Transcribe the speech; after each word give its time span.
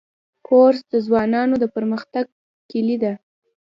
کورس 0.47 0.81
د 0.91 0.93
ځوانانو 1.07 1.55
د 1.59 1.65
پرمختګ 1.75 2.25
کلۍ 2.71 2.97
ده. 3.03 3.13